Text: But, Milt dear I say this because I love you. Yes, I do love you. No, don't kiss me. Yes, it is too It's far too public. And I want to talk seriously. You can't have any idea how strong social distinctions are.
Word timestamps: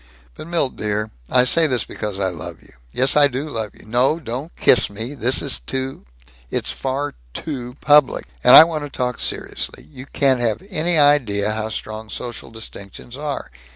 But, 0.33 0.47
Milt 0.47 0.77
dear 0.77 1.11
I 1.29 1.43
say 1.43 1.67
this 1.67 1.83
because 1.83 2.19
I 2.19 2.29
love 2.29 2.63
you. 2.63 2.73
Yes, 2.91 3.15
I 3.15 3.27
do 3.27 3.47
love 3.47 3.69
you. 3.75 3.85
No, 3.85 4.19
don't 4.19 4.51
kiss 4.55 4.89
me. 4.89 5.13
Yes, 5.19 5.43
it 5.43 5.45
is 5.45 5.59
too 5.59 6.07
It's 6.49 6.71
far 6.71 7.13
too 7.35 7.75
public. 7.81 8.25
And 8.43 8.55
I 8.55 8.63
want 8.63 8.83
to 8.83 8.89
talk 8.89 9.19
seriously. 9.19 9.83
You 9.83 10.07
can't 10.07 10.39
have 10.39 10.63
any 10.71 10.97
idea 10.97 11.51
how 11.51 11.69
strong 11.69 12.09
social 12.09 12.49
distinctions 12.49 13.15
are. 13.15 13.51